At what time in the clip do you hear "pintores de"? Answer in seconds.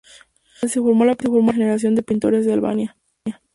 2.01-2.53